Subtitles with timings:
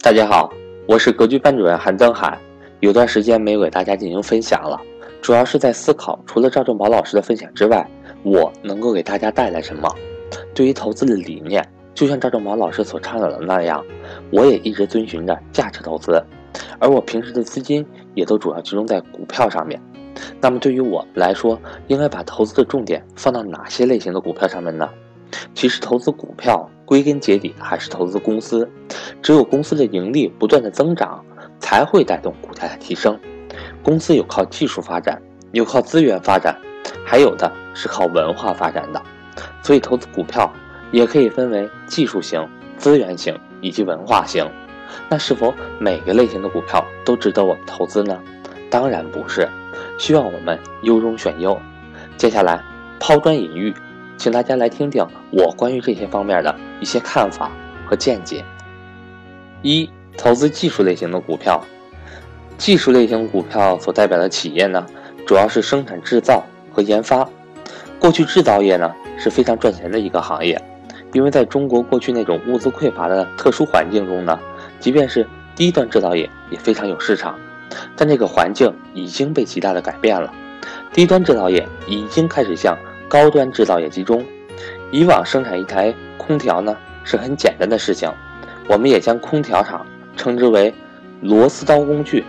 [0.00, 0.48] 大家好，
[0.86, 2.38] 我是格局班主任韩增海。
[2.78, 4.80] 有段时间没有给大家进行分享了，
[5.20, 7.84] 主要是在思考，除了赵正宝老师的分享之外，
[8.22, 9.92] 我能够给大家带来什么？
[10.54, 13.84] 对于投资的理念，就像赵正宝老师所倡导的那样，
[14.30, 16.22] 我也一直遵循着价值投资，
[16.78, 17.84] 而我平时的资金
[18.14, 19.82] 也都主要集中在股票上面。
[20.40, 24.88] 那么对于我来说，应该把投资的重点放到哪些类型的股票上面呢？
[25.54, 28.68] 其实投资股票归根结底还是投资公司，
[29.22, 31.24] 只有公司的盈利不断的增长，
[31.58, 33.18] 才会带动股价的提升。
[33.82, 35.20] 公司有靠技术发展，
[35.52, 36.56] 有靠资源发展，
[37.04, 39.02] 还有的是靠文化发展的。
[39.62, 40.52] 所以投资股票
[40.90, 44.48] 也可以分为技术型、资源型以及文化型。
[45.08, 48.18] 那是否每个类型的股票都值得我们投资呢？
[48.70, 49.48] 当然不是，
[49.98, 51.58] 需要我们优中选优。
[52.16, 52.62] 接下来
[52.98, 53.74] 抛砖引玉。
[54.16, 57.52] 请大家来听听我关于这些方面的一些看法
[57.86, 58.44] 和见解。
[59.62, 61.62] 一、投资技术类型的股票，
[62.56, 64.86] 技术类型股票所代表的企业呢，
[65.26, 67.28] 主要是生产制造和研发。
[67.98, 70.60] 过去制造业呢是非常赚钱的一个行业，
[71.12, 74.38] 因为在中国过去那种物资匮乏的特殊环境中呢，
[74.78, 77.36] 即便是低端制造业也非常有市场。
[77.96, 80.32] 但这个环境已经被极大的改变了，
[80.92, 84.24] 低端制造业已经开始向高端制造业集中，
[84.90, 88.10] 以往生产一台空调呢是很简单的事情，
[88.68, 89.84] 我们也将空调厂
[90.16, 90.72] 称之为
[91.22, 92.24] 螺丝刀工具，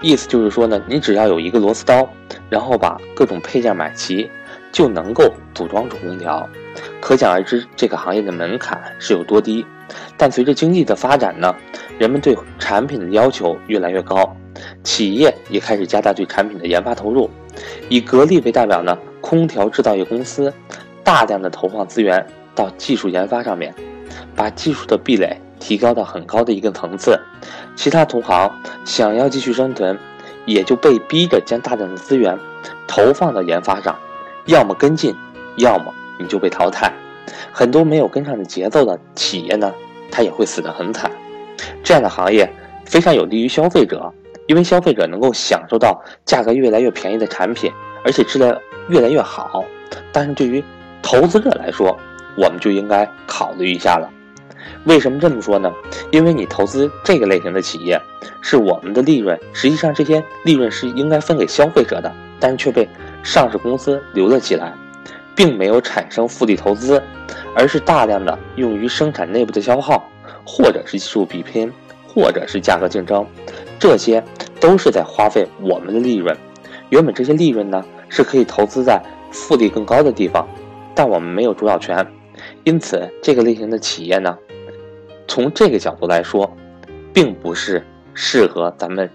[0.00, 2.08] 意思就是说呢，你只要有一个螺丝刀，
[2.48, 4.30] 然后把各种配件买齐，
[4.70, 6.48] 就能够组装出空调。
[7.00, 9.66] 可想而知，这个行业的门槛是有多低。
[10.16, 11.52] 但随着经济的发展呢，
[11.98, 14.36] 人们对产品的要求越来越高，
[14.84, 17.28] 企业也开始加大对产品的研发投入。
[17.88, 18.96] 以格力为代表呢。
[19.20, 20.50] 空调制造业公司
[21.02, 23.74] 大量的投放资源到技术研发上面，
[24.34, 27.18] 把技术的壁垒提高到很高的一个层次。
[27.76, 28.50] 其他同行
[28.84, 29.98] 想要继续生存，
[30.46, 32.38] 也就被逼着将大量的资源
[32.86, 33.98] 投放到研发上，
[34.46, 35.14] 要么跟进，
[35.56, 36.92] 要么你就被淘汰。
[37.52, 39.72] 很多没有跟上的节奏的企业呢，
[40.10, 41.10] 它也会死得很惨。
[41.82, 42.50] 这样的行业
[42.84, 44.12] 非常有利于消费者，
[44.46, 47.70] 因为消费者能够享受到价格越来越便宜的产品，
[48.04, 48.56] 而且质量。
[48.88, 49.62] 越来越好，
[50.10, 50.64] 但是对于
[51.02, 51.94] 投资者来说，
[52.38, 54.08] 我们就应该考虑一下了。
[54.84, 55.72] 为什么这么说呢？
[56.10, 58.00] 因为你投资这个类型的企业，
[58.40, 62.88] 是我们的利润，实际上这些利润是应该分给消费者的，但是却被
[63.22, 64.72] 上市公司留了起来，
[65.34, 67.02] 并没有产生复利投资，
[67.54, 70.08] 而是大量的用于生产内部的消耗，
[70.44, 71.72] 或者是技术比拼，
[72.06, 73.26] 或者是价格竞争，
[73.78, 74.22] 这些
[74.60, 76.36] 都是在花费我们的利润。
[76.90, 77.84] 原本这些利润呢？
[78.10, 78.98] 是可以投资在
[79.30, 80.48] 复利更高的地方，
[80.94, 82.06] 但我们没有主导权，
[82.64, 84.38] 因此这个类型的企业呢，
[85.28, 86.50] 从这个角度来说，
[87.12, 87.84] 并不是
[88.14, 89.08] 适合咱们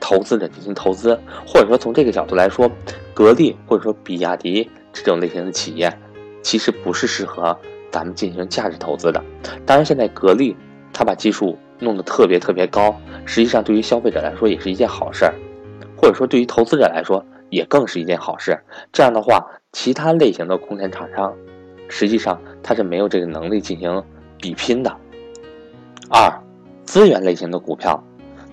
[0.00, 2.70] 投资者进行投资，或者说从这个角度来说，
[3.12, 5.92] 格力或者说比亚迪这种类型的企业，
[6.40, 7.54] 其实不是适合
[7.90, 9.22] 咱们进行价值投资的。
[9.66, 10.56] 当然，现在格力
[10.92, 15.34] 它把技术弄得特别特别高，实际上对于消费者来说也是一件好事儿，
[15.94, 17.22] 或者说对于投资者来说。
[17.48, 18.58] 也更是一件好事。
[18.92, 21.32] 这样的话，其他类型的空前厂商，
[21.88, 24.02] 实际上它是没有这个能力进行
[24.40, 24.94] 比拼的。
[26.08, 26.32] 二，
[26.84, 28.02] 资源类型的股票，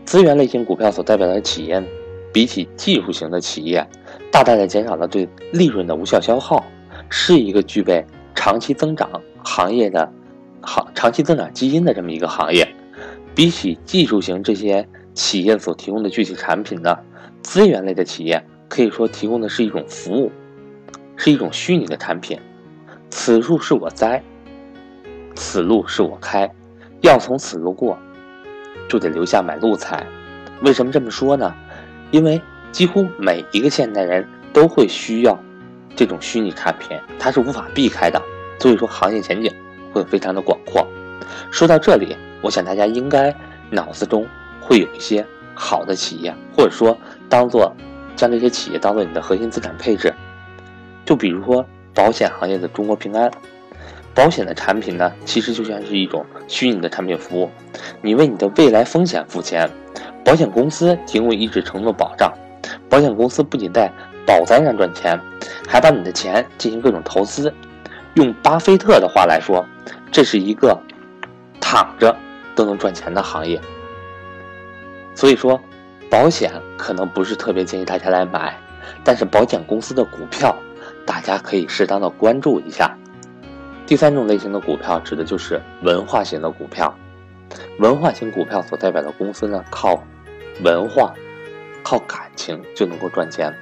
[0.05, 1.83] 资源类型股票所代表的企业，
[2.31, 3.87] 比起技术型的企业，
[4.31, 6.65] 大大的减少了对利润的无效消耗，
[7.09, 8.03] 是一个具备
[8.33, 9.09] 长期增长
[9.43, 10.11] 行业的
[10.61, 12.67] 行长期增长基因的这么一个行业。
[13.35, 16.97] 比起技术型这些企业所提供的具体产品呢，
[17.41, 18.43] 资源类的企业。
[18.69, 20.31] 可以说提供的是一种服务，
[21.15, 22.39] 是一种虚拟的产品。
[23.11, 24.23] 此树是我栽，
[25.35, 26.51] 此路是我开，
[27.03, 27.99] 要从此路过，
[28.87, 30.07] 就得留下买路财。
[30.61, 31.53] 为什么这么说呢？
[32.11, 32.41] 因为
[32.71, 35.37] 几乎每一个现代人都会需要
[35.95, 38.21] 这种虚拟产品，它是无法避开的。
[38.57, 39.53] 所以说，行业前景
[39.91, 40.87] 会非常的广阔。
[41.51, 43.35] 说到这里，我想大家应该
[43.69, 44.25] 脑子中
[44.61, 46.97] 会有一些好的企业，或者说
[47.27, 47.71] 当做。
[48.15, 50.13] 将这些企业当做你的核心资产配置，
[51.03, 51.65] 就比如说
[51.95, 53.29] 保险行业的中国平安，
[54.13, 57.49] 保险的产品呢，其实就像是一种虚拟的产品服务，
[58.01, 59.69] 你为你的未来风险付钱，
[60.23, 62.31] 保险公司提供一直承诺保障，
[62.89, 63.91] 保险公司不仅在
[64.25, 65.19] 保单上赚钱，
[65.67, 67.53] 还把你的钱进行各种投资，
[68.13, 69.65] 用巴菲特的话来说，
[70.11, 70.79] 这是一个
[71.59, 72.15] 躺着
[72.55, 73.59] 都能赚钱的行业，
[75.15, 75.59] 所以说。
[76.11, 78.55] 保险可能不是特别建议大家来买，
[79.03, 80.55] 但是保险公司的股票，
[81.07, 82.95] 大家可以适当的关注一下。
[83.85, 86.93] 第三种类型的股票指的就是文化型的股票，
[87.79, 90.01] 文化型股票所代表的公司呢，靠
[90.63, 91.13] 文化、
[91.83, 93.53] 靠感情就能够赚钱。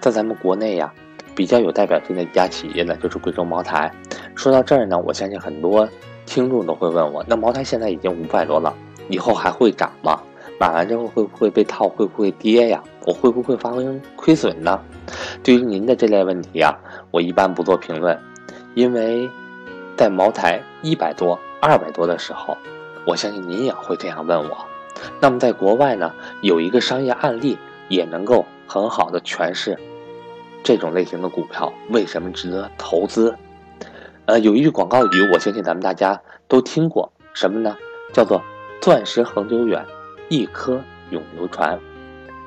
[0.00, 0.92] 在咱们国内呀，
[1.34, 3.90] 比较有代表性的一家企业呢，就是贵州茅台。
[4.34, 5.88] 说到这儿呢，我相信很多
[6.26, 8.74] 听众都会问我：那茅台现在已经五百多了，
[9.08, 10.20] 以后还会涨吗？
[10.60, 11.88] 买完之后会不会被套？
[11.88, 12.82] 会不会跌呀？
[13.06, 14.80] 我会不会发生亏损呢？
[15.42, 16.76] 对于您的这类问题啊，
[17.12, 18.18] 我一般不做评论，
[18.74, 19.30] 因为
[19.98, 22.56] 在茅台一百多、二百多的时候，
[23.04, 24.56] 我相信您也会这样问我。
[25.18, 27.58] 那么在国外呢，有一个商业案例
[27.88, 29.76] 也能够很好的诠释
[30.62, 33.34] 这种类型的股票为什么值得投资。
[34.26, 37.76] 呃，有一句广告语，我相信咱们大家都听过，什么呢？
[38.12, 38.40] 叫做
[38.80, 39.84] “钻石恒久远”。
[40.30, 40.80] 一颗
[41.10, 41.76] 永流传。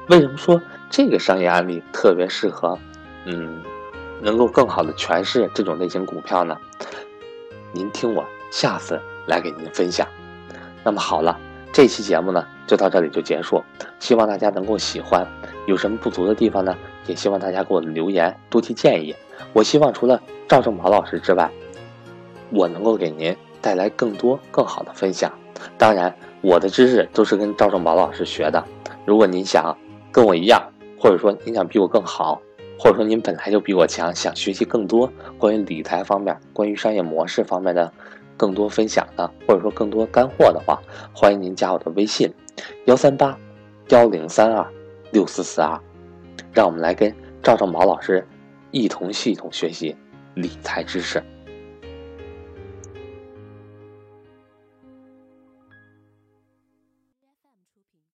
[0.08, 2.80] 为什么说这个商业案例特别适合，
[3.26, 3.62] 嗯，
[4.22, 6.58] 能够更好的诠释这种类型股票呢？
[7.74, 10.08] 您听我下次来给您分享。
[10.84, 11.40] 那么好了，
[11.72, 13.64] 这期节目呢就到这里就结束，
[14.00, 15.28] 希望大家能够喜欢。
[15.68, 16.76] 有什么不足的地方呢？
[17.08, 19.16] 也希望大家给我留言，多提建议。
[19.54, 21.50] 我希望除了赵正宝老师之外，
[22.50, 25.32] 我能够给您带来更多更好的分享。
[25.78, 26.16] 当然。
[26.44, 28.66] 我的知识都是跟赵正宝老师学的。
[29.06, 29.78] 如果您想
[30.12, 30.60] 跟我一样，
[30.98, 32.42] 或者说您想比我更好，
[32.82, 35.08] 或者说您本来就比我强，想学习更多
[35.38, 37.94] 关于理财方面、关于商业模式方面的
[38.36, 40.82] 更多分享的，或者说更多干货的话，
[41.14, 42.34] 欢迎您加我的微信：
[42.86, 43.38] 幺三八
[43.90, 44.68] 幺零三二
[45.12, 45.80] 六四四二。
[46.52, 48.28] 让我们来跟赵正宝老师
[48.72, 49.96] 一同系统学习
[50.34, 51.24] 理财知识。